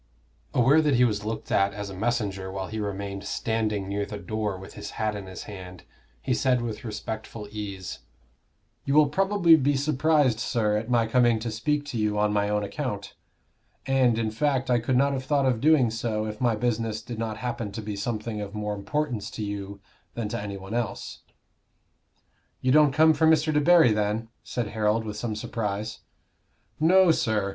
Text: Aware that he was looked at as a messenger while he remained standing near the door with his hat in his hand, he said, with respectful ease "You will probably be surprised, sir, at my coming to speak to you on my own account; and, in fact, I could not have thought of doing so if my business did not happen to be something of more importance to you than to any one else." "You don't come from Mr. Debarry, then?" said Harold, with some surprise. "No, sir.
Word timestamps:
Aware 0.55 0.81
that 0.81 0.95
he 0.95 1.03
was 1.03 1.25
looked 1.25 1.51
at 1.51 1.75
as 1.75 1.91
a 1.91 1.95
messenger 1.95 2.51
while 2.51 2.65
he 2.69 2.79
remained 2.79 3.23
standing 3.23 3.87
near 3.87 4.03
the 4.03 4.17
door 4.17 4.57
with 4.57 4.73
his 4.73 4.89
hat 4.97 5.15
in 5.15 5.27
his 5.27 5.43
hand, 5.43 5.83
he 6.23 6.33
said, 6.33 6.59
with 6.59 6.83
respectful 6.83 7.47
ease 7.51 7.99
"You 8.83 8.95
will 8.95 9.09
probably 9.09 9.55
be 9.55 9.75
surprised, 9.77 10.39
sir, 10.39 10.75
at 10.75 10.89
my 10.89 11.05
coming 11.05 11.37
to 11.41 11.51
speak 11.51 11.85
to 11.85 11.99
you 11.99 12.17
on 12.17 12.33
my 12.33 12.49
own 12.49 12.63
account; 12.63 13.13
and, 13.85 14.17
in 14.17 14.31
fact, 14.31 14.71
I 14.71 14.79
could 14.79 14.97
not 14.97 15.13
have 15.13 15.23
thought 15.25 15.45
of 15.45 15.61
doing 15.61 15.91
so 15.91 16.25
if 16.25 16.41
my 16.41 16.55
business 16.55 17.03
did 17.03 17.19
not 17.19 17.37
happen 17.37 17.71
to 17.73 17.81
be 17.83 17.95
something 17.95 18.41
of 18.41 18.55
more 18.55 18.73
importance 18.73 19.29
to 19.29 19.43
you 19.43 19.79
than 20.15 20.27
to 20.29 20.41
any 20.41 20.57
one 20.57 20.73
else." 20.73 21.19
"You 22.59 22.71
don't 22.71 22.91
come 22.91 23.13
from 23.13 23.29
Mr. 23.29 23.53
Debarry, 23.53 23.93
then?" 23.93 24.29
said 24.41 24.69
Harold, 24.69 25.03
with 25.05 25.17
some 25.17 25.35
surprise. 25.35 25.99
"No, 26.79 27.11
sir. 27.11 27.49